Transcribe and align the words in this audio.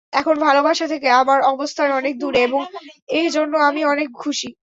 এখন 0.13 0.35
ভালোবাসা 0.39 0.85
থেকে 0.87 1.07
আমার 1.21 1.39
অবস্থান 1.45 1.89
অনেক 1.91 2.13
দূরে 2.19 2.39
এবং 2.43 2.61
এজন্য 3.19 3.53
আমি 3.69 3.81
অনেক 3.85 4.09
খুশি। 4.15 4.49